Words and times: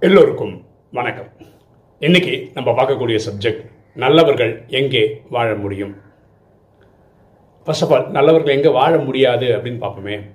எல்லோருக்கும் 0.00 0.64
வணக்கம். 0.92 1.26
இன்னைக்கு 1.98 2.50
நம்ம 2.54 2.70
பார்க்கக்கூடிய 2.70 3.20
சப்ஜெக்ட் 3.28 3.70
நல்லவர்கள் 3.94 4.64
எங்கே 4.66 5.22
வாழ 5.30 5.54
முடியும்? 5.54 5.96
ஃபர்ஸ்ட் 7.64 7.82
ஆஃப் 7.82 7.92
ஆல் 7.92 8.10
நல்லவர்கள் 8.10 8.54
எங்கே 8.54 8.68
வாழ 8.68 8.98
முடியாது 8.98 9.46
அப்படின்னு 9.46 9.82
பார்ப்போமே. 9.84 10.30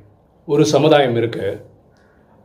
ஒரு 0.46 0.66
சமுதாயம் 0.66 1.16
இருக்கு. 1.16 1.66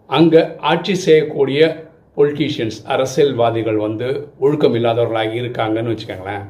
அங்கே 0.06 0.56
ஆட்சி 0.56 0.94
செய்யக்கூடிய 0.94 1.90
பொலிட்டீஷியன்ஸ் 2.16 2.78
அரசியல்வாதிகள் 2.84 3.76
வந்து 3.76 4.32
ஒழுக்கம் 4.38 4.74
இல்லாதவர்களாக 4.74 5.34
இருக்காங்கன்னு 5.42 5.96
வச்சுக்கோங்களேன். 5.96 6.48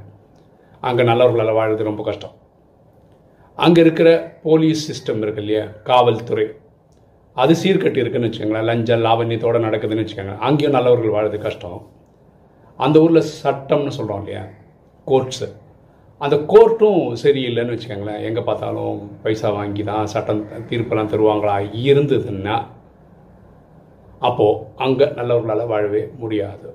அங்கே 0.81 1.03
நல்லவர்களால் 1.03 1.55
வாழுறது 1.55 1.83
ரொம்ப 1.83 2.03
கஷ்டம். 2.03 2.35
அங்கே 3.55 3.81
இருக்கிற 3.81 4.39
போலீஸ் 4.43 4.83
சிஸ்டம் 4.89 5.19
இருக்கு 5.19 5.45
இல்லையா? 5.45 5.65
காவல்துறை. 5.85 6.47
அது 7.43 7.53
சீர்கட்டி 7.63 8.01
இருக்குன்னு 8.03 8.29
வச்சுக்கோங்களேன். 8.29 8.69
லஞ்சம் 8.71 9.05
லாவண்யத்தோடு 9.07 9.59
நடக்குதுன்னு 9.67 10.05
வச்சுக்கோங்களேன். 10.05 10.43
அங்கேயும் 10.49 10.77
நல்லவர்கள் 10.77 11.15
வாழுறது 11.17 11.39
கஷ்டம். 11.47 11.81
அந்த 12.85 12.97
ஊரில் 13.05 13.29
சட்டம்னு 13.43 13.97
சொல்கிறோம் 13.99 14.23
இல்லையா? 14.23 14.43
கோர்ட்ஸு. 15.11 15.49
அந்த 16.25 16.37
கோர்ட்டும் 16.53 17.03
சரியில்லைன்னு 17.23 17.75
வச்சுக்கோங்களேன். 17.75 18.23
எங்கே 18.29 18.43
பார்த்தாலும் 18.49 18.97
பைசா 19.25 19.49
வாங்கி 19.59 19.83
தான் 19.91 20.11
சட்டம் 20.15 20.41
தீர்ப்பெல்லாம் 20.71 21.13
தருவாங்களா? 21.13 21.55
இருந்ததுன்னா 21.91 22.57
அப்போது 24.29 24.63
அங்கே 24.85 25.07
நல்லவர்களால் 25.19 25.71
வாழவே 25.73 26.03
முடியாது. 26.23 26.69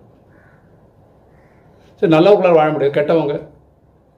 சரி 1.98 2.12
நல்லவர்களால் 2.16 2.60
வாழ 2.60 2.70
முடியாது. 2.76 2.96
கெட்டவங்க. 3.00 3.36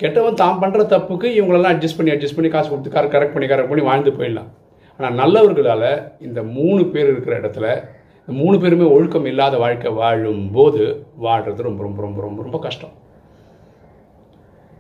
கெட்டவன் 0.04 0.40
தான் 0.43 0.62
பண்ணுற 0.62 0.84
தப்புக்கு 0.93 1.27
இவங்களெல்லாம் 1.40 1.73
அட்ஜஸ்ட் 1.76 1.98
பண்ணி 1.98 2.13
அட்ஜஸ்ட் 2.13 2.38
பண்ணி 2.38 2.52
காசு 2.54 2.70
கொடுத்து 2.70 2.96
கரெக்ட் 2.96 3.35
பண்ணி 3.35 3.49
கரெக்ட் 3.51 3.71
பண்ணி 3.71 3.85
வாழ்ந்து 3.90 4.18
போயிடலாம். 4.20 4.51
ஆனால் 4.99 5.18
நல்லவர்களால் 5.21 5.90
இந்த 6.26 6.40
மூணு 6.57 6.82
பேர் 6.93 7.10
இருக்கிற 7.13 7.34
இடத்துல 7.41 7.68
இந்த 8.27 8.34
மூணு 8.41 8.55
பேருமே 8.62 8.85
ஒழுக்கம் 8.96 9.27
இல்லாத 9.32 9.55
வாழ்க்கை 9.63 9.90
வாழும் 9.93 10.43
போது 10.51 10.84
வாழ்கிறது 11.26 11.68
ரொம்ப 11.68 11.82
ரொம்ப 11.84 11.99
ரொம்ப 12.01 12.20
ரொம்ப 12.21 12.40
ரொம்ப 12.43 12.60
கஷ்டம். 12.60 12.93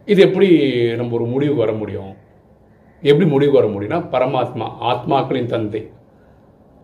இது 0.07 0.19
எப்படி 0.27 0.47
நம்ம 0.99 1.13
ஒரு 1.17 1.25
முடிவுக்கு 1.33 1.63
வர 1.63 1.73
முடியும்? 1.81 2.13
எப்படி 3.03 3.25
முடிவுக்கு 3.33 3.59
வர 3.59 3.69
முடியும்னா 3.73 3.99
பரமாத்மா 4.13 4.67
ஆத்மாக்களின் 4.91 5.51
தந்தை. 5.53 5.81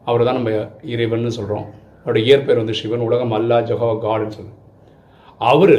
அவர் 0.07 0.25
தான் 0.27 0.39
நம்ம 0.39 0.51
இறைவன் 0.93 1.37
சொல்கிறோம் 1.37 1.65
அவருடைய 2.03 2.23
இயற்பெயர் 2.27 2.61
வந்து 2.61 2.79
சிவன் 2.81 3.05
உலகம் 3.07 3.35
அல்லா 3.37 3.57
ஜஹோ 3.69 3.89
காட்னு 4.05 4.35
சொல்லுவோம் 4.37 4.59
அவர் 5.41 5.77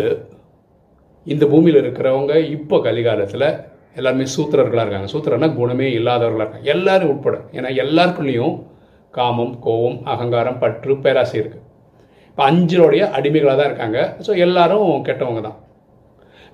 இந்த 1.27 1.45
பூமியில் 1.53 1.81
இருக்கிறவங்க 1.83 2.35
இப்போ 2.57 2.77
கலிகாலத்தில் 2.79 3.49
எல்லாருமே 3.95 4.25
சூத்திரர்களாக 4.37 4.87
இருக்காங்க. 4.87 5.13
சூத்திரன்னா 5.13 5.55
குணமே 5.55 5.93
இல்லாதவர்களாக 5.93 6.49
இருக்காங்க. 6.49 6.71
எல்லாரும் 6.71 7.09
உட்பட. 7.09 7.37
ஏன்னா 7.53 7.69
எல்லாருக்குள்ளேயும் 7.83 8.63
காமம் 9.11 9.59
கோபம் 9.59 10.01
அகங்காரம் 10.05 10.59
பற்று 10.59 10.97
பேராசை 10.97 11.41
இருக்குது 11.41 11.63
இப்போ 12.29 12.51
அஞ்சலோடைய 12.51 13.11
அடிமைகளாக 13.11 13.57
தான் 13.57 13.67
இருக்காங்க. 13.67 14.17
ஸோ 14.27 14.37
எல்லாரும் 14.37 15.05
கெட்டவங்க 15.05 15.41
தான். 15.41 15.57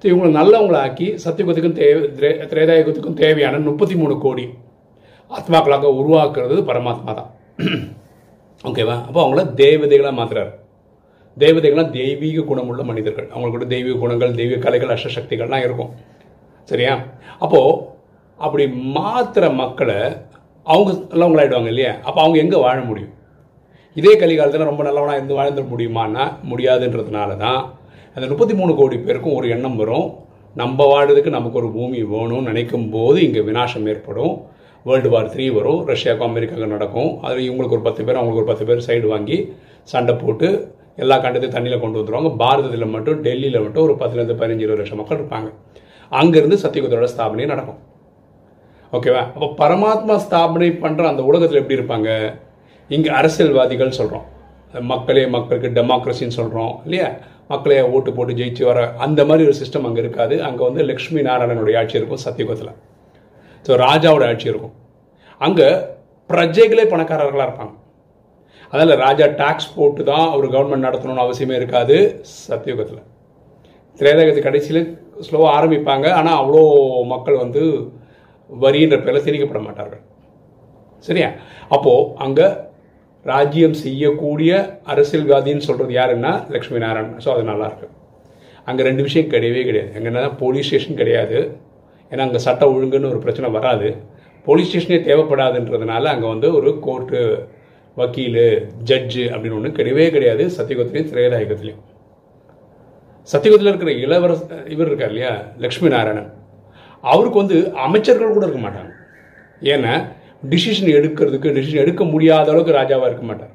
ஸோ 0.02 0.06
இவங்களை 0.06 0.30
நல்லவங்களை 0.36 0.76
ஆக்கி 0.76 1.14
சத்தியுகத்துக்கும் 1.24 1.72
தேவை 1.72 2.02
திரே- 2.08 2.46
திரேதாயுகத்துக்கும் 2.46 3.14
தேவையான 3.14 3.58
முப்பத்தி 3.58 3.94
மூணு 3.94 4.18
கோடி 4.18 4.48
ஆத்மாக்களாக 5.30 5.92
உருவாக்குறது 5.92 6.62
பரமாத்மா 6.62 7.14
தான். 7.14 7.30
ஓகேவா 8.64 9.06
அப்போ 9.06 9.28
அவங்கள 9.28 9.38
தேவதைகளாக 9.54 10.18
மாத்துறாரு. 10.20 10.52
தேவதைகள்லாம் 11.38 11.90
தெய்வீக 11.90 12.40
குணமுள்ள 12.42 12.82
மனிதர்கள். 12.82 13.24
அவங்களுக்கு 13.24 13.58
கூட 13.58 13.64
தெய்வீக 13.64 13.98
குணங்கள் 13.98 14.34
தெய்வீக 14.34 14.60
கலைகள் 14.60 14.88
அஷ்டசக்திகள்லாம் 14.88 15.64
இருக்கும். 15.64 15.90
சரியா? 16.70 16.94
அப்போது 17.44 17.76
அப்படி 18.46 18.64
மாத்திர 18.96 19.44
மக்களை 19.60 19.98
அவங்க 20.72 20.90
நல்லவங்களாயிடுவாங்க 21.12 21.70
இல்லையா? 21.72 21.92
அப்போ 22.06 22.18
அவங்க 22.24 22.38
எங்கே 22.44 22.58
வாழ 22.64 22.78
முடியும்? 22.88 23.12
இதே 24.00 24.12
கலிகாலத்தில் 24.20 24.70
ரொம்ப 24.70 24.82
நல்லவனாக 24.86 25.18
இருந்து 25.18 25.38
வாழ்ந்துட 25.38 25.66
முடியுமான்னா 25.74 26.24
முடியாதுன்றதுனால 26.50 27.30
தான் 27.44 27.60
அந்த 28.14 28.26
முப்பத்தி 28.30 28.54
மூணு 28.58 28.72
கோடி 28.80 28.96
பேருக்கும் 29.06 29.36
ஒரு 29.38 29.46
எண்ணம் 29.54 29.78
வரும். 29.80 30.06
நம்ம 30.60 30.84
வாடுறதுக்கு 30.92 31.30
நமக்கு 31.36 31.58
ஒரு 31.60 31.68
பூமி 31.76 31.98
வேணும்னு 32.12 32.48
நினைக்கும் 32.50 32.86
போது 32.94 33.18
இங்கே 33.26 33.42
வினாசம் 33.48 33.88
ஏற்படும். 33.92 34.34
வேர்ல்டு 34.86 35.10
வார் 35.14 35.30
த்ரீ 35.32 35.46
வரும். 35.56 35.80
ரஷ்யாவுக்கும் 35.90 36.28
அமெரிக்காவுக்கும் 36.30 36.74
நடக்கும். 36.76 37.10
அதில் 37.24 37.46
இவங்களுக்கு 37.48 37.76
ஒரு 37.78 37.86
பத்து 37.88 38.02
பேர் 38.06 38.20
அவங்களுக்கு 38.20 38.42
ஒரு 38.42 38.50
பத்து 38.52 38.66
பேர் 38.68 38.86
சைடு 38.88 39.06
வாங்கி 39.14 39.38
சண்டை 39.92 40.14
போட்டு 40.22 40.48
எல்லா 41.02 41.16
கண்டத்தையும் 41.24 41.56
தண்ணியில் 41.56 41.82
கொண்டு 41.82 41.98
வந்துடுவாங்க 41.98 42.30
பாரதத்தில் 42.42 42.92
மட்டும் 42.94 43.18
டெல்லியில் 43.26 43.64
மட்டும் 43.64 43.84
ஒரு 43.86 43.96
பத்துலேருந்து 44.00 44.38
பதினஞ்சு 44.40 44.64
இருபது 44.66 44.80
லட்சம் 44.80 45.00
மக்கள் 45.00 45.20
இருப்பாங்க. 45.20 45.50
அங்கேருந்து 46.12 46.58
சத்தியகுதரோட 46.64 47.08
ஸ்தாபனை 47.14 47.46
நடக்கும். 47.52 47.80
ஓகேவா? 48.96 49.22
அப்போ 49.34 49.48
பரமாத்மா 49.62 50.14
ஸ்தாபனை 50.26 50.68
பண்ணுற 50.84 51.06
அந்த 51.12 51.22
உலகத்தில் 51.30 51.60
எப்படி 51.60 51.78
இருப்பாங்க? 51.78 52.10
இங்கே 52.96 53.10
அரசியல்வாதிகள் 53.20 53.96
சொல்கிறோம் 54.00 54.26
மக்களே 54.92 55.24
மக்களுக்கு 55.34 55.68
டெமோக்ரஸின்னு 55.78 56.36
சொல்கிறோம் 56.38 56.72
இல்லையா? 56.86 57.08
மக்களே 57.52 57.80
ஓட்டு 57.96 58.10
போட்டு 58.16 58.32
ஜெயிச்சு 58.38 58.62
வர 58.68 58.78
அந்த 59.04 59.20
மாதிரி 59.28 59.46
ஒரு 59.48 59.56
சிஸ்டம் 59.60 59.86
அங்கே 59.88 60.00
இருக்காது. 60.04 60.34
அங்கே 60.48 60.62
வந்து 60.68 60.82
லக்ஷ்மி 60.90 61.20
நாராயணனுடைய 61.28 61.78
ஆட்சி 61.80 61.98
இருக்கும் 62.00 62.22
சத்தியகுதத்தில். 62.24 62.72
ஸோ 63.66 63.72
ராஜாவோட 63.86 64.24
ஆட்சி 64.30 64.50
இருக்கும். 64.52 64.74
அங்கே 65.46 65.68
பிரஜைகளே 66.30 66.84
பணக்காரர்களாக 66.92 67.48
இருப்பாங்க. 67.48 67.74
அதனால் 68.70 69.00
ராஜா 69.04 69.26
டாக்ஸ் 69.42 69.70
போட்டு 69.76 70.02
தான் 70.12 70.26
ஒரு 70.38 70.46
கவர்மெண்ட் 70.54 70.86
நடத்தணும்னு 70.86 71.24
அவசியமே 71.26 71.54
இருக்காது 71.60 71.96
சத்தியுகத்தில் 72.48 73.02
திரேதாயகத்து 74.00 74.42
கடைசியில் 74.46 74.82
ஸ்லோவாக 75.26 75.54
ஆரம்பிப்பாங்க. 75.56 76.06
ஆனால் 76.18 76.38
அவ்வளோ 76.40 76.62
மக்கள் 77.12 77.42
வந்து 77.44 77.62
வரின்ற 78.50 78.96
பேரில் 79.04 79.24
திணிக்கப்பட 79.26 79.60
மாட்டார்கள். 79.66 80.02
சரியா? 81.06 81.28
அப்போது 81.74 82.06
அங்கே 82.24 82.46
ராஜ்யம் 83.26 83.78
செய்யக்கூடிய 83.84 84.50
அரசியல்வாதின்னு 84.92 85.66
சொல்கிறது 85.68 85.92
யாருன்னா 85.98 86.32
லக்ஷ்மி 86.54 86.78
நாராயணன். 86.84 87.18
ஸோ 87.24 87.30
அது 87.34 87.42
நல்லாயிருக்கு 87.50 87.88
அங்கே 88.68 88.82
ரெண்டு 88.88 89.02
விஷயம் 89.06 89.32
கிடையவே 89.34 89.62
கிடையாது. 89.68 89.90
அங்கே 89.96 90.08
என்ன 90.12 90.22
போலீஸ் 90.42 90.68
ஸ்டேஷன் 90.68 91.00
கிடையாது. 91.00 91.38
ஏன்னா 92.12 92.24
அங்கே 92.28 92.40
சட்ட 92.46 92.64
ஒழுங்குன்னு 92.74 93.12
ஒரு 93.12 93.20
பிரச்சனை 93.24 93.48
வராது. 93.58 93.88
போலீஸ் 94.46 94.68
ஸ்டேஷனே 94.70 94.98
தேவைப்படாதுன்றதுனால 95.08 96.04
அங்கே 96.14 96.28
வந்து 96.34 96.48
ஒரு 96.58 96.70
கோர்ட்டு 96.86 97.20
வக்கீல் 97.96 98.42
ஜட்ஜு 98.90 99.24
அப்படின்னு 99.34 99.58
ஒன்று 99.60 99.78
கிடையவே 99.78 100.06
கிடையாது. 100.16 100.44
சத்தியகுத்திலையும் 100.56 101.10
திரேதாயுகத்திலையும் 101.12 101.82
சத்தியகுத்தில் 103.32 103.70
இருக்கிற 103.70 103.92
இளவரச 104.04 104.42
இவர் 104.74 104.88
இருக்கார் 104.90 105.12
இல்லையா? 105.12 105.32
லக்ஷ்மி 105.64 105.88
நாராயணன் 105.94 106.30
அவருக்கு 107.12 107.40
வந்து 107.42 107.56
அமைச்சர்கள் 107.86 108.34
கூட 108.36 108.44
இருக்க 108.46 108.60
மாட்டாங்க. 108.64 108.92
ஏன்னா 109.72 109.92
டிசிஷன் 110.52 110.90
எடுக்கிறதுக்கு 110.98 111.54
டிசிஷன் 111.56 111.84
எடுக்க 111.84 112.02
முடியாத 112.12 112.50
அளவுக்கு 112.52 112.78
ராஜாவாக 112.80 113.10
இருக்க 113.10 113.24
மாட்டார். 113.30 113.54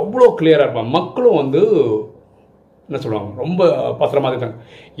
அவ்வளோ 0.00 0.26
கிளியராக 0.38 0.64
இருப்பான் 0.66 0.94
மக்களும் 0.96 1.38
வந்து 1.42 1.60
என்ன 2.88 2.98
சொல்லுவாங்க? 3.04 3.30
ரொம்ப 3.42 3.62
பத்திரமா 4.00 4.28
இருக்காங்க. 4.30 4.56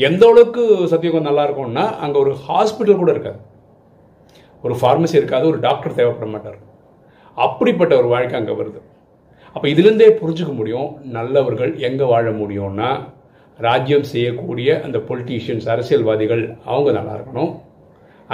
எந்த 0.08 0.22
அளவுக்கு 0.30 0.62
சத்தியகம் 0.92 1.28
நல்லா 1.28 1.42
இருக்கும்னா 1.46 1.84
அங்கே 2.04 2.18
ஒரு 2.24 2.32
ஹாஸ்பிட்டல் 2.46 3.00
கூட 3.02 3.10
இருக்காது. 3.14 3.40
ஒரு 4.66 4.74
ஃபார்மசி 4.80 5.16
இருக்காது 5.20 5.44
ஒரு 5.52 5.58
டாக்டர் 5.66 5.98
தேவைப்பட 5.98 6.28
மாட்டார். 6.34 6.58
அப்படிப்பட்ட 7.46 7.92
ஒரு 8.00 8.08
வாழ்க்கை 8.14 8.38
அங்கே 8.40 8.56
வருது. 8.60 8.80
அப்போ 9.54 9.66
இதுலேருந்தே 9.72 10.08
புரிஞ்சுக்க 10.20 10.52
முடியும் 10.60 10.88
நல்லவர்கள் 11.16 11.72
எங்கே 11.88 12.06
வாழ 12.12 12.26
முடியும்னா 12.40 12.90
ராஜ்யம் 13.66 14.08
செய்யக்கூடிய 14.12 14.68
அந்த 14.86 14.98
பொலிட்டீஷியன்ஸ் 15.08 15.68
அரசியல்வாதிகள் 15.74 16.42
அவங்க 16.70 16.90
நல்லா 16.98 17.14
இருக்கணும். 17.18 17.52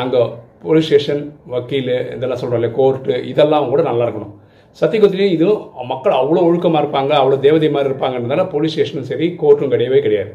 அங்கே 0.03 0.23
போலீஸ் 0.65 0.89
ஸ்டேஷன் 0.89 1.23
வக்கீல் 1.53 1.93
இதெல்லாம் 2.17 2.41
சொல்கிறோம்ல 2.43 2.71
கோர்ட்டு 2.79 3.17
இதெல்லாம் 3.33 3.71
கூட 3.73 3.83
நல்லா 3.91 4.05
இருக்கணும். 4.07 4.35
சத்தியகுத்திலையும் 4.81 5.35
இதுவும் 5.37 5.91
மக்கள் 5.93 6.19
அவ்வளோ 6.21 6.43
ஒழுக்கமாக 6.49 6.83
இருப்பாங்க 6.85 7.13
அவ்வளோ 7.21 7.39
தேவதை 7.47 7.69
மாதிரி 7.75 7.91
இருப்பாங்கன்றதால 7.91 8.45
போலீஸ் 8.55 8.75
ஸ்டேஷனும் 8.77 9.09
சரி 9.11 9.27
கோர்ட்டும் 9.43 9.73
கிடையவே 9.75 10.01
கிடையாது. 10.07 10.33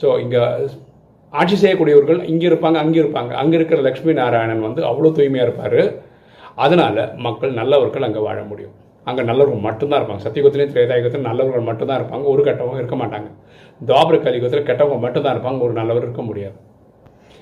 ஸோ 0.00 0.06
இங்கே 0.24 0.42
ஆட்சி 1.40 1.56
செய்யக்கூடியவர்கள் 1.62 2.20
இங்கே 2.32 2.48
இருப்பாங்க 2.50 2.78
அங்கே 2.84 3.00
இருப்பாங்க. 3.02 3.32
அங்கே 3.42 3.56
இருக்கிற 3.58 3.80
லக்ஷ்மி 3.88 4.12
நாராயணன் 4.20 4.66
வந்து 4.68 4.80
அவ்வளோ 4.90 5.12
தூய்மையாக 5.18 5.46
இருப்பார். 5.48 5.80
அதனால் 6.64 7.02
மக்கள் 7.26 7.58
நல்லவர்கள் 7.60 8.06
அங்கே 8.08 8.22
வாழ 8.28 8.38
முடியும். 8.52 8.74
அங்கே 9.04 9.22
நல்லவர்கள் 9.22 9.60
மட்டும்தான் 9.60 10.02
இருப்பாங்க. 10.02 10.26
சத்தியகுத்திலையும் 10.26 10.74
திரேதாயுகத்திலும் 10.74 11.20
நல்லவர்கள் 11.20 11.62
மட்டும்தான் 11.62 12.02
இருப்பாங்க. 12.02 12.24
ஒரு 12.24 12.42
கெட்டவங்க 12.42 12.74
இருக்க 12.74 12.96
மாட்டாங்க. 12.96 13.30
துவாபர 13.86 14.22
கலியுகத்தில் 14.22 14.62
கெட்டவங்க 14.62 14.98
மட்டும்தான் 14.98 15.38
இருப்பாங்க. 15.38 15.60
ஒரு 15.60 15.72
நல்லவர் 15.72 16.02
இருக்க 16.02 16.22
முடியாது. 16.22 16.54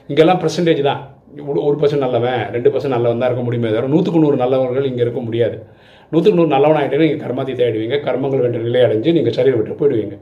இங்கெல்லாம் 0.07 0.41
பர்சன்டேஜ் 0.41 0.83
தான். 0.83 1.19
ஒரு- 1.37 1.65
ஒரு 1.65 1.77
பர்சன்ட் 1.81 1.99
நல்லவன் 1.99 2.51
ரெண்டு 2.51 2.71
பர்சன்ட் 2.71 2.87
நல்லவன் 2.87 3.19
தான் 3.19 3.25
இருக்க 3.25 3.43
முடியுமே 3.43 3.69
தவிர 3.69 3.87
நூற்றுக்கு 3.87 4.21
நூறு 4.21 4.37
நல்லவர்கள் 4.37 4.85
இங்கே 4.85 5.01
இருக்க 5.01 5.21
முடியாது. 5.21 5.67
நூற்றுக்கு 6.11 6.47
நூறு 6.47 6.57
நல்லவனாகிட்டே 6.57 6.99
நீங்கள் 6.99 7.29
கர்மாத்தி 7.29 7.57
தேடுவீங்க 7.57 8.01
கர்மங்கள் 8.01 8.41
வென்ற 8.41 8.59
நிலை 8.59 8.81
அடைஞ்சு 8.81 9.13
நீங்கள் 9.13 9.33
சரீரம் 9.33 9.63
விட்டு 9.63 9.89
போயிடுவீங்க. 9.89 10.19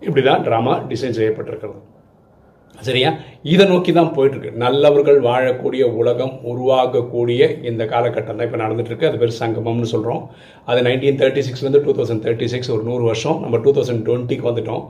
இப்படி 0.00 0.24
தான் 0.24 0.44
ட்ராமா 0.44 0.70
டிசைன் 0.70 1.14
செய்யப்பட்டிருக்கிறது. 1.18 1.82
சரியா? 2.86 3.10
இதை 3.52 3.64
நோக்கி 3.70 3.92
தான் 3.92 4.12
போயிட்டு 4.16 4.36
இருக்கு 4.36 4.60
நல்லவர்கள் 4.62 5.18
வாழக்கூடிய 5.28 5.82
உலகம் 6.00 6.34
உருவாகக்கூடிய 6.50 7.40
இந்த 7.70 7.82
காலகட்டம் 7.92 8.38
தான் 8.38 8.46
இப்போ 8.48 8.58
நடந்துட்டு 8.62 8.90
இருக்கு 8.92 9.08
அது 9.08 9.18
பேர் 9.22 9.38
சங்கமம்னு 9.40 9.88
சொல்கிறோம் 9.92 10.22
அது 10.70 10.80
நைன்டீன் 10.86 11.18
தேர்ட்டி 11.20 11.42
சிக்ஸ்லேருந்து 11.46 11.82
டூ 11.86 11.94
தௌசண்ட் 11.98 12.22
தேர்ட்டி 12.26 12.48
சிக்ஸ் 12.52 12.72
ஒரு 12.74 12.82
நூறு 12.88 13.04
வருஷம். 13.10 13.38
நம்ம 13.44 13.58
டூ 13.64 13.72
தௌசண்ட் 13.78 14.04
டுவெண்ட்டிக்கு 14.08 14.48
வந்துட்டோம். 14.50 14.84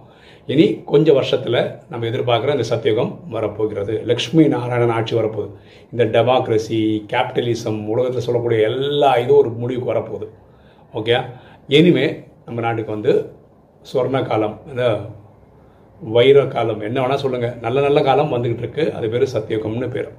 இனி 0.52 0.66
கொஞ்சம் 0.90 1.16
வருஷத்தில் 1.18 1.58
நம்ம 1.90 2.06
எதிர்பார்க்குற 2.10 2.52
இந்த 2.56 2.66
சத்தியுகம் 2.72 3.12
வரப்போகிறது. 3.36 3.94
லக்ஷ்மி 4.10 4.44
நாராயணன் 4.54 4.94
ஆட்சி 4.98 5.14
வரப்போகுது. 5.18 5.50
இந்த 5.92 6.04
டெமோக்ரஸி 6.14 6.80
கேபிட்டலிசம் 7.12 7.80
உலகத்தில் 7.94 8.26
சொல்லக்கூடிய 8.26 8.60
எல்லா 8.70 9.12
இதுவும் 9.22 9.40
ஒரு 9.42 9.52
முடிவுக்கு 9.62 9.92
வரப்போகுது. 9.92 10.28
ஓகே 10.94 11.16
இனிமே 11.78 12.06
நம்ம 12.46 12.60
நாட்டுக்கு 12.66 12.96
வந்து 12.96 13.14
சொர்ண 13.92 14.20
காலம் 14.28 14.56
இந்த 14.70 14.84
வைர 16.14 16.38
காலம். 16.56 16.82
என்ன 16.88 16.98
வேணால் 17.02 17.22
சொல்லுங்கள் 17.24 17.54
நல்ல 17.66 17.78
நல்ல 17.86 17.98
காலம் 18.08 18.34
வந்துக்கிட்டு 18.34 18.64
இருக்கு. 18.64 18.84
அது 18.96 19.06
பேர் 19.12 19.32
சத்தியகம்னு 19.34 19.88
பேர். 19.94 20.10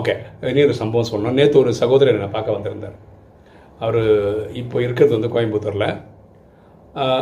ஓகே 0.00 0.14
இனி 0.50 0.62
ஒரு 0.68 0.76
சம்பவம் 0.82 1.10
சொல்லணும். 1.12 1.36
நேற்று 1.40 1.60
ஒரு 1.62 1.72
சகோதரர் 1.82 2.18
என்னை 2.18 2.30
பார்க்க 2.36 2.56
வந்திருந்தார். 2.56 2.96
அவர் 3.84 4.00
இப்போ 4.62 4.76
இருக்கிறது 4.86 5.14
வந்து 5.16 5.32
கோயம்புத்தூரில். 5.34 5.90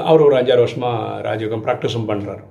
அவர் 0.08 0.24
ஒரு 0.26 0.36
அஞ்சாறு 0.38 0.64
வருஷமாக 0.64 1.20
ராஜயோகம் 1.28 1.64
ப்ராக்டிஸும் 1.66 2.08
பண்ணுறாரு 2.10 2.44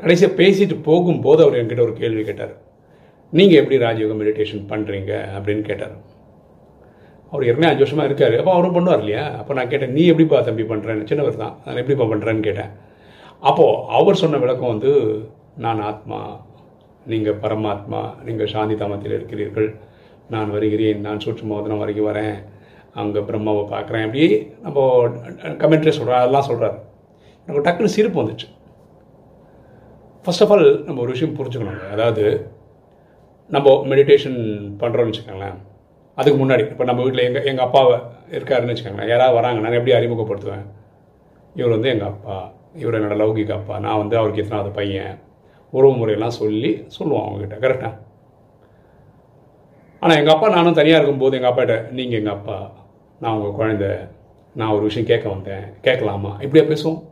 கடைசியாக 0.00 0.36
பேசிட்டு 0.40 0.76
போகும்போது 0.86 1.40
அவர் 1.44 1.58
என்கிட்ட 1.58 1.82
ஒரு 1.86 1.94
கேள்வி 2.00 2.22
கேட்டார். 2.28 2.54
நீங்கள் 3.38 3.60
எப்படி 3.60 3.76
ராஜயோகம் 3.84 4.20
மெடிடேஷன் 4.22 4.64
பண்ணுறீங்க 4.72 5.12
அப்படின்னு 5.36 5.62
கேட்டார். 5.68 5.94
அவர் 7.30 7.46
ஏற்கனவே 7.48 7.70
அஞ்சு 7.70 7.84
வருஷமாக 7.84 8.08
இருக்கார். 8.08 8.34
அப்போ 8.40 8.52
அவரும் 8.56 8.76
பண்ணுவார் 8.76 9.02
இல்லையா? 9.04 9.22
அப்போ 9.40 9.52
நான் 9.58 9.70
கேட்டேன் 9.72 9.94
நீ 9.98 10.02
எப்படிப்பா 10.12 10.40
தம்பி 10.48 10.64
பண்ணுறேன்னு 10.72 11.08
சின்னவர் 11.10 11.40
தான். 11.44 11.54
நான் 11.64 11.80
எப்படிப்பா 11.82 12.06
பண்ணுறேன்னு 12.12 12.44
கேட்டேன். 12.48 12.72
அப்போது 13.48 13.80
அவர் 13.98 14.20
சொன்ன 14.22 14.38
விளக்கம் 14.44 14.72
வந்து 14.74 14.92
நான் 15.64 15.80
ஆத்மா 15.90 16.18
நீங்கள் 17.12 17.40
பரமாத்மா 17.42 18.00
நீங்கள் 18.26 18.50
சாந்தி 18.54 18.74
தாமத்தில் 18.82 19.16
இருக்கிறீர்கள் 19.18 19.68
நான் 20.34 20.54
வருகிறேன் 20.56 21.04
நான் 21.06 21.22
சூட்சுமோதனம் 21.24 21.82
வரைக்கும் 21.82 22.10
வரேன் 22.10 22.36
அங்கே 23.00 23.20
பிரம்மாவை 23.28 23.62
பார்க்குறேன் 23.74 24.04
அப்படி 24.06 24.24
நம்ம 24.64 24.78
கமெண்ட்ரி 25.62 25.92
சொல்கிறோம் 25.98 26.20
அதெல்லாம் 26.20 26.48
சொல்கிறாரு 26.50 26.78
எனக்கு 27.46 27.64
டக்குன்னு 27.66 27.94
சிரிப்பு 27.96 28.20
வந்துச்சு. 28.22 28.48
ஃபர்ஸ்ட் 30.24 30.42
ஆஃப் 30.44 30.52
ஆல் 30.54 30.66
நம்ம 30.86 31.00
ஒரு 31.04 31.10
விஷயம் 31.14 31.36
புரிஞ்சுக்கணுங்க. 31.38 31.86
அதாவது 31.94 32.24
நம்ம 33.54 33.74
மெடிடேஷன் 33.92 34.38
பண்ணுறோம்னு 34.82 35.10
வச்சுக்கோங்களேன். 35.10 35.58
அதுக்கு 36.20 36.38
முன்னாடி 36.42 36.62
இப்போ 36.72 36.84
நம்ம 36.90 37.02
வீட்டில் 37.06 37.26
எங்கள் 37.28 37.46
எங்கள் 37.50 37.66
அப்பாவை 37.66 37.96
இருக்காருன்னு 38.36 38.72
வச்சுக்கோங்களேன். 38.72 39.12
யாராவது 39.14 39.38
வராங்க 39.38 39.60
நான் 39.64 39.78
எப்படி 39.78 39.96
அறிமுகப்படுத்துவேன்? 39.98 40.64
இவர் 41.58 41.74
வந்து 41.76 41.90
எங்கள் 41.94 42.12
அப்பா. 42.12 42.36
இவர் 42.74 42.96
என்னோடய 42.98 43.20
லௌகிக 43.22 43.52
அப்பா 43.52 43.78
நான் 43.78 43.98
வந்து 43.98 44.16
அவருக்கு 44.16 44.42
எத்தனாவது 44.42 44.70
பையன்? 44.70 45.18
உறவு 45.70 45.92
முறையெல்லாம் 45.92 46.38
சொல்லி 46.40 46.84
சொல்லுவோம் 46.86 47.26
அவங்ககிட்ட. 47.26 47.56
கரெக்டாக 47.64 47.92
ஆனால் 50.00 50.18
எங்கள் 50.18 50.34
அப்பா 50.34 50.48
நானும் 50.48 50.74
தனியாக 50.74 50.98
இருக்கும்போது 51.00 51.36
எங்கள் 51.36 51.52
அப்பாட்ட 51.52 51.90
நீங்கள் 51.90 52.18
எங்கள் 52.18 52.32
அப்பா 52.32 52.70
நான் 53.20 53.34
உங்கள் 53.36 53.50
குழந்தை. 53.50 53.88
நான் 54.52 54.70
ஒரு 54.70 54.82
விஷயம் 54.82 55.06
கேட்க 55.06 55.28
வந்தேன். 55.28 55.64
கேட்கலாமா? 55.80 56.36
இப்படியா 56.40 56.64
பேசுவோம். 56.64 57.02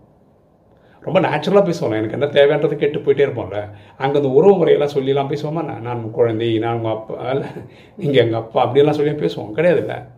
ரொம்ப 1.01 1.21
நேச்சுரலாக 1.21 1.65
பேசுவோம்ல. 1.69 2.01
எனக்கு 2.01 2.19
என்ன 2.19 2.27
தேவைன்றது 2.27 2.75
கேட்டு 2.75 2.99
போயிட்டே 2.99 3.27
இருப்போம்ல. 3.29 3.71
அங்கே 3.99 4.17
அந்த 4.17 4.29
உறவு 4.29 4.67
முறையெல்லாம் 4.67 4.95
சொல்லிலாம் 4.95 5.33
பேசுவோமா? 5.33 5.65
நான் 5.65 5.83
நான் 5.83 6.11
குழந்தை 6.11 6.59
நான் 6.59 6.77
உங்கள் 6.77 6.93
அப்பா 6.93 7.31
இல்லை 7.31 7.49
நீங்கள் 7.97 8.25
எங்கள் 8.25 8.41
அப்பா 8.41 8.61
அப்படியெல்லாம் 8.63 8.99
சொல்லி 9.01 9.11
பேசுவோம். 9.11 9.53
கிடையாதுல்ல. 9.57 10.12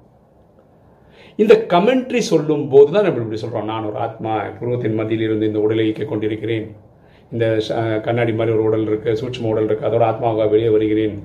இந்த 1.43 1.55
கமெண்ட்ரி 1.73 2.21
சொல்லும் 2.31 2.65
போது 2.73 2.91
தான் 2.95 3.05
நம்ம 3.07 3.23
இப்படி 3.23 3.39
சொல்கிறோம் 3.43 3.71
நான் 3.71 3.87
ஒரு 3.89 3.97
ஆத்மா 4.05 4.33
புருவத்தின் 4.59 4.99
மத்தியில் 4.99 5.25
இருந்து 5.27 5.49
இந்த 5.51 5.61
உடலை 5.65 5.85
இயக்கிக் 5.87 6.11
கொண்டிருக்கிறேன். 6.11 6.67
இந்த 7.33 7.45
கண்ணாடி 8.07 8.33
மாதிரி 8.39 8.55
ஒரு 8.57 8.65
உடல் 8.69 8.87
இருக்குது 8.91 9.19
சூட்சம 9.21 9.49
உடல் 9.53 9.67
இருக்குது 9.69 9.89
அதோட 9.89 10.05
ஆத்மாவாக 10.11 10.47
வெளியே 10.53 10.71
வருகிறேன். 10.75 11.17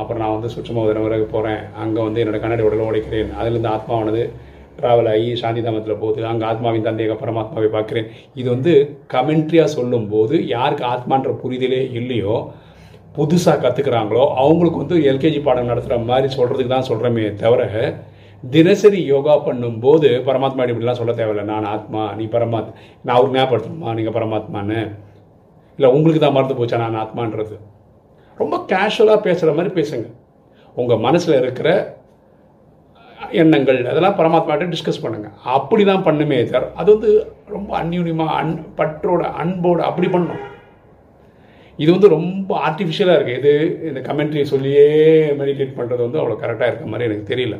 அப்புறம் 0.00 0.20
நான் 0.22 0.34
வந்து 0.36 0.50
சூட்சும 0.54 0.84
உதரம் 0.86 1.06
வரை 1.06 1.18
போகிறேன் 1.34 1.62
அங்கே 1.84 2.00
வந்து 2.06 2.20
என்னோட 2.24 2.40
கண்ணாடி 2.44 2.66
உடலை 2.68 2.84
உடைக்கிறேன். 2.90 3.30
அதிலிருந்து 3.38 3.72
ஆத்மாவானது 3.74 4.22
ட்ராவல் 4.78 5.10
ஆகி 5.14 5.28
சாந்தி 5.42 5.60
தாமத்தில் 5.66 6.00
போகுது. 6.04 6.20
அங்கே 6.30 6.44
ஆத்மாவின் 6.52 6.86
தந்தையாக 6.88 7.18
பரமாத்மாவை 7.22 7.68
பார்க்குறேன். 7.78 8.08
இது 8.40 8.48
வந்து 8.54 8.72
கமெண்ட்ரியாக 9.16 9.74
சொல்லும்போது 9.78 10.36
யாருக்கு 10.54 10.86
ஆத்மான்ற 10.94 11.32
புரிதலே 11.42 11.82
இல்லையோ 12.00 12.36
புதுசாக 13.18 13.58
கற்றுக்குறாங்களோ 13.64 14.24
அவங்களுக்கு 14.42 14.82
வந்து 14.82 14.96
எல்கேஜி 15.10 15.40
பாடம் 15.46 15.70
நடத்துகிற 15.72 15.98
மாதிரி 16.10 16.28
சொல்கிறதுக்கு 16.38 16.72
தான் 16.74 16.90
சொல்கிறோமே 16.90 17.24
தவிர 17.42 17.62
தினசரி 18.52 19.00
யோகா 19.12 19.34
பண்ணும்போது 19.46 20.08
பரமாத்மா 20.28 20.64
இப்படிலாம் 20.70 20.98
சொல்ல 21.00 21.12
தேவையில்லை. 21.18 21.44
நான் 21.52 21.66
ஆத்மா 21.74 22.02
நீ 22.18 22.24
பரமாத் 22.34 22.70
நான் 23.04 23.16
அவருக்கு 23.16 23.38
ஞாபகப்படுத்தணுமா? 23.38 23.90
நீங்கள் 23.98 24.16
பரமாத்மான்னு. 24.16 24.80
இல்லை 25.78 25.88
உங்களுக்கு 25.96 26.20
தான் 26.24 26.36
மறந்து 26.36 26.58
போச்சா 26.58 26.80
நான் 26.84 27.02
ஆத்மான்றது? 27.02 27.56
ரொம்ப 28.40 28.56
கேஷுவலாக 28.72 29.20
பேசுகிற 29.26 29.52
மாதிரி 29.58 29.72
பேசுங்க. 29.80 30.08
உங்கள் 30.76 31.04
மனசில் 31.06 31.40
இருக்கிற 31.42 31.68
எண்ணங்கள் 33.42 33.78
அதெல்லாம் 33.90 34.16
பரமாத்மாட்ட 34.18 34.66
டிஸ்கஸ் 34.72 35.04
பண்ணுங்க. 35.04 35.28
அப்படி 35.56 35.82
தான் 35.90 36.04
பண்ணுமே 36.08 36.38
தவிர 36.50 36.70
அது 36.80 36.88
வந்து 36.94 37.10
ரொம்ப 37.54 37.70
அந்யூன்யமாக 37.82 38.36
அன் 38.40 38.52
பற்றோட 38.80 39.22
அன்போடு 39.42 39.82
அப்படி 39.88 40.08
பண்ணணும் 40.14 40.42
இது 41.78 41.90
வந்து 41.94 42.08
ரொம்ப 42.16 42.50
ஆர்டிஃபிஷியலாக 42.66 43.18
இருக்குது 43.18 43.38
இது 43.40 43.52
இந்த 43.90 44.00
கமெண்ட்ரி 44.08 44.42
சொல்லியே 44.52 44.84
மெடிடேட் 45.40 45.78
பண்ணுறது 45.78 46.04
வந்து 46.06 46.20
அவ்வளோ 46.20 46.36
கரெக்டாக 46.42 46.70
இருக்க 46.70 46.86
மாதிரி 46.92 47.08
எனக்கு 47.08 47.30
தெரியல. 47.32 47.56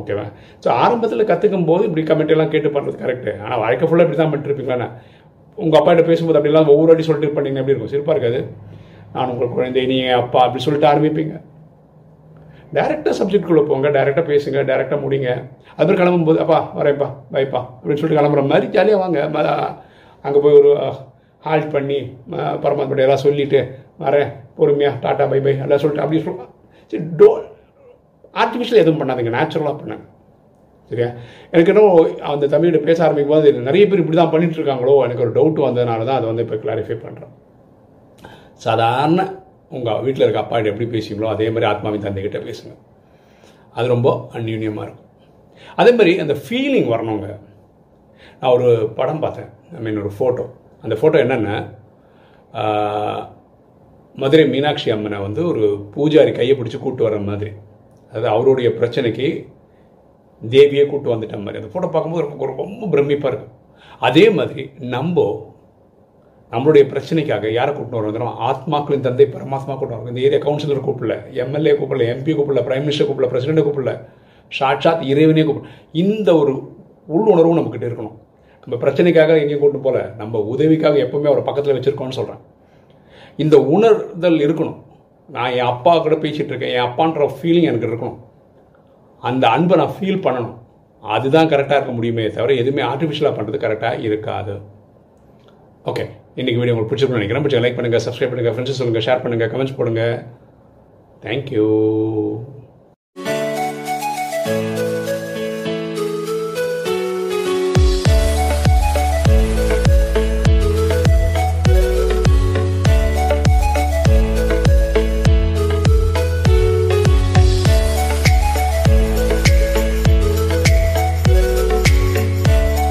ஓகேவா 0.00 0.24
ஸோ 0.64 0.68
ஆரம்பத்தில் 0.68 1.28
கற்றுக்கும் 1.30 1.64
போது 1.64 1.84
இப்படி 1.84 2.02
comment 2.10 2.30
எல்லாம் 2.30 2.48
கேட்டு 2.48 2.68
பண்ணுறது 2.68 3.02
கரெக்டு 3.04 3.40
ஆனால் 3.42 3.58
வாழ்க்கை 3.58 3.88
ஃபுல்லாக 3.88 4.06
இப்படி 4.06 4.18
தான் 4.22 4.32
பண்ணிட்டுருப்பீங்களா 4.32 4.88
உங்கள் 5.58 5.80
அப்பாட்ட 5.80 6.02
பேசும்போது 6.04 6.38
அப்படிலாம் 6.38 6.66
ஒவ்வொரு 6.66 6.86
வாட்டி 6.86 7.02
சொல்லிட்டு 7.02 7.36
பண்ணீங்க 7.36 7.60
எப்படி 7.60 7.72
இருக்கும்? 7.72 7.92
சிறப்பாக 7.92 8.16
இருக்காது. 8.16 8.40
நான் 9.12 9.30
உங்கள் 9.32 9.48
குழந்தை 9.48 9.86
நீங்கள் 9.86 10.18
அப்பா 10.22 10.40
அப்படி 10.46 10.62
சொல்லிட்டு 10.62 10.88
ஆரம்பிப்பீங்க. 10.90 11.34
டேரெக்டாக 12.76 13.14
சப்ஜெக்ட்குள்ளே 13.20 13.62
போங்க. 13.70 13.88
டேரெக்டாக 13.88 14.24
பேசுங்க. 14.32 14.58
டேரெக்டாக 14.70 15.02
முடிங்க. 15.04 15.28
அது 15.76 15.92
கிளம்பும்போது 15.92 16.38
அப்பா 16.38 16.72
வரேன்ப்பா. 16.78 17.08
பைப்பா 17.32 17.60
அப்படின்னு 17.76 18.00
சொல்லிட்டு 18.00 18.20
கிளம்புற 18.20 18.46
மாதிரி 18.46 18.66
ஜாலியாக 18.66 19.02
வாங்க. 19.04 19.18
அங்கே 20.24 20.38
போய் 20.38 20.58
ஒரு 20.60 20.72
ஹால்ட் 21.44 21.72
பண்ணி 21.72 21.98
ம, 22.30 22.36
சொல்லிவிட்டு 23.16 23.56
எல்லாம் 23.56 24.04
வரேன். 24.04 24.30
பொறுமையாக 24.56 24.96
டாட்டா 25.04 25.28
பை 25.30 25.40
பை. 25.40 25.56
எல்லாம் 25.64 25.78
சொல்லிட்டு 25.78 26.04
அப்படி 26.04 26.20
சொல்லுவான் 26.20 26.52
சரி 26.92 27.04
டோ 27.16 27.28
ஆர்டிஃபிஷியல் 28.42 28.82
எதுவும் 28.82 29.00
பண்ணாதீங்க 29.00 29.32
நேச்சுரலாக 29.38 29.76
பண்ணுங்க 29.80 30.04
சரியா? 30.90 31.08
எனக்கு 31.52 31.72
இன்னும் 31.72 31.94
அந்த 32.32 32.48
தமிழை 32.52 32.80
பேச 32.88 32.98
ஆரம்பிக்கும் 33.06 33.34
போது 33.34 33.52
நிறைய 33.68 33.84
பேர் 33.90 34.02
இப்படி 34.02 34.18
தான் 34.20 34.32
பண்ணிட்டு 34.34 34.58
இருக்காங்களோ 34.60 34.94
எனக்கு 35.06 35.24
ஒரு 35.26 35.32
டவுட் 35.38 35.64
வந்ததுனால 35.68 36.04
தான் 36.08 36.18
அதை 36.18 36.28
வந்து 36.30 36.44
இப்போ 36.44 36.58
கிளாரிஃபை 36.64 36.96
பண்ணுறேன் 37.06 37.32
சாதாரண 38.66 39.22
உங்கள் 39.76 40.02
வீட்டில் 40.04 40.24
இருக்க 40.24 40.40
அப்பா 40.42 40.58
எப்படி 40.72 40.86
பேசுவீங்களோ 40.92 41.30
அதே 41.32 41.46
மாதிரி 41.54 41.66
ஆத்மாவின் 41.70 42.04
தந்தைகிட்ட 42.04 42.38
பேசுங்க. 42.48 42.72
அது 43.76 43.86
ரொம்ப 43.94 44.08
அந்யூன்யமாக 44.36 44.84
இருக்கும். 44.86 45.08
அதே 45.80 45.90
மாதிரி 45.98 46.12
அந்த 46.24 46.34
ஃபீலிங் 46.44 46.88
வரணுங்க. 46.92 47.28
நான் 48.40 48.54
ஒரு 48.56 48.68
படம் 48.98 49.22
பார்த்தேன். 49.24 49.50
ஐ 49.76 49.80
மீன் 49.86 50.00
ஒரு 50.04 50.12
ஃபோட்டோ 50.18 50.44
அந்த 50.84 50.94
ஃபோட்டோ 51.00 51.18
என்னென்னா 51.24 51.56
மதுரை 54.22 54.44
மீனாட்சி 54.52 54.88
அம்மனை 54.94 55.18
வந்து 55.26 55.40
ஒரு 55.52 55.64
பூஜாரி 55.94 56.32
கையை 56.38 56.54
பிடிச்சி 56.58 56.78
கூப்பிட்டு 56.78 57.08
வர 57.08 57.16
மாதிரி. 57.30 57.50
அதாவது 58.08 58.28
அவருடைய 58.28 58.68
பிரச்சனைக்கு 58.70 59.46
தேவியை 60.48 60.86
கூட்டு 60.86 61.14
வந்துட்ட 61.14 61.42
மாதிரி. 61.44 61.62
அந்த 61.62 61.68
ஃபோட்டோ 61.72 61.90
பார்க்கும்போது 61.90 62.28
ரொம்ப 62.28 62.46
ரொம்ப 62.46 62.86
பிரமிப்பாக 62.86 63.32
இருக்கும். 63.32 63.54
அதே 63.98 64.30
மாதிரி 64.30 64.70
நம்ம 64.78 65.54
நம்மளுடைய 66.50 66.84
பிரச்சனைக்காக 66.92 67.52
யாரை 67.52 67.74
கூப்பிட்டு 67.74 67.98
வரோம் 67.98 68.12
தெரியுமா? 68.12 68.34
ஆத்மாக்களின் 68.48 69.00
தந்தை 69.00 69.26
பரமாத்மா 69.26 69.72
கூப்பிட்டு 69.78 69.96
வரோம் 69.96 70.08
இந்த 70.08 70.20
ஏரியா 70.20 70.40
கவுன்சிலர் 70.40 70.84
கூப்பிடல 70.88 71.32
எம்எல்ஏ 71.32 71.72
கூப்பிடல 71.72 72.06
எம்பி 72.12 72.34
கூப்பிடல 72.38 72.62
பிரைம் 72.68 72.84
மினிஸ்டர் 72.86 73.08
கூப்பிடல 73.08 73.28
பிரசிடென்ட் 73.28 73.66
கூப்பிடல 73.66 73.94
சாட்சாத் 74.48 75.02
இறைவனே 75.02 75.42
கூப்பிடல. 75.42 75.72
இந்த 75.92 76.36
ஒரு 76.36 76.52
உள் 77.06 77.26
உணர்வும் 77.32 77.58
நம்மக்கிட்ட 77.58 77.84
இருக்கணும். 77.84 78.16
நம்ம 78.66 78.76
பிரச்சனைக்காக 78.80 79.40
எங்கேயும் 79.40 79.60
கூட்டு 79.60 79.78
போகல 79.78 80.12
நம்ம 80.16 80.38
உதவிக்காக 80.38 80.98
எப்பவுமே 80.98 81.28
அவரை 81.30 81.44
பக்கத்தில் 81.44 81.76
வச்சுருக்கோம்னு 81.76 82.18
சொல்கிறேன் 82.18 82.42
இந்த 83.36 83.56
உணர்தல் 83.76 84.38
இருக்கணும். 84.38 84.78
நான் 85.34 85.54
என் 85.58 85.70
அப்பா 85.72 85.92
கூட 85.98 86.14
பேசிகிட்டு 86.14 86.52
இருக்கேன். 86.52 86.74
என் 86.76 86.86
அப்பான்ற 86.88 87.26
ஃபீலிங் 87.38 87.68
எனக்கு 87.70 87.88
இருக்கணும். 87.88 88.16
அந்த 89.28 89.44
அன்பை 89.48 89.76
நான் 89.80 89.94
ஃபீல் 89.96 90.24
பண்ணணும். 90.26 90.56
அதுதான் 91.02 91.50
கரெக்டாக 91.52 91.78
இருக்க 91.78 91.92
முடியுமே 91.96 92.24
தவிர 92.36 92.54
எதுவுமே 92.62 92.82
ஆர்டிஃபிஷியலாக 92.92 93.36
பண்ணுறது 93.38 93.58
கரெக்டாக 93.64 94.00
இருக்காது. 94.08 94.54
ஓகே 95.90 96.04
இன்னைக்கு 96.40 96.60
வீடியோ 96.60 96.74
உங்களுக்கு 96.74 96.90
பிடிச்சிருக்கும்னு 96.92 97.20
நினைக்கிறேன். 97.20 97.44
பிடிச்ச 97.44 97.60
லைக் 97.64 97.78
பண்ணுங்கள் 97.78 98.04
சப்ஸ்கிரைப் 98.06 98.32
பண்ணுங்கள் 98.32 98.54
ஃப்ரெண்ட்ஸ் 98.54 98.78
சொல்லுங்கள் 98.80 99.06
ஷேர் 99.06 99.22
பண்ணுங்கள் 99.24 99.50
கமெண்ட்ஸ் 99.52 99.78
போடுங்க. 99.78 100.04
தேங்க்யூ 101.24 101.66